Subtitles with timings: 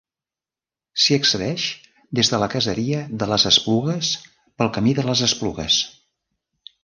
[1.01, 1.65] S'hi accedeix
[2.19, 4.11] des de la caseria de les Esplugues
[4.61, 5.77] pel Camí de les Esplugues.